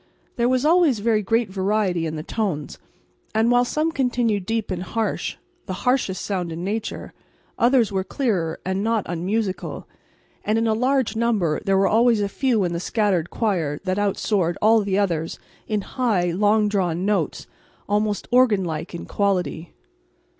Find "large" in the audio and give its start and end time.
10.73-11.15